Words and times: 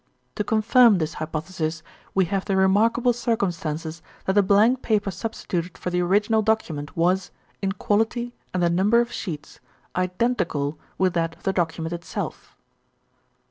To 0.33 0.43
confirm 0.43 0.97
this 0.97 1.13
hypothesis 1.13 1.83
we 2.15 2.25
have 2.25 2.45
the 2.45 2.57
remarkable 2.57 3.13
circumstances 3.13 4.01
that 4.25 4.33
the 4.33 4.41
blank 4.41 4.81
paper 4.81 5.11
substituted 5.11 5.77
for 5.77 5.91
the 5.91 6.01
original 6.01 6.41
document 6.41 6.97
was, 6.97 7.29
in 7.61 7.73
quality 7.73 8.33
and 8.51 8.63
the 8.63 8.69
number 8.71 8.99
of 8.99 9.11
sheets, 9.11 9.59
identical 9.95 10.79
with 10.97 11.13
that 11.13 11.35
of 11.37 11.43
the 11.43 11.53
document 11.53 11.93
itself." 11.93 12.57